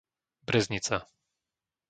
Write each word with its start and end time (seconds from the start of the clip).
Breznica 0.47 0.97